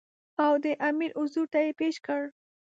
او 0.45 0.53
د 0.63 0.65
امیر 0.89 1.11
حضور 1.19 1.47
ته 1.53 1.59
یې 1.65 1.71
پېش 1.79 1.95
کړ. 2.05 2.21